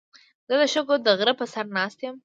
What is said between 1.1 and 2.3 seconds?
غره په سر ناست یم.